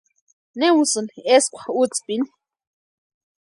[0.59, 2.25] ¿Ne usïni eskwa útspini?